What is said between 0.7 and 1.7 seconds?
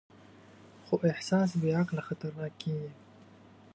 خو احساس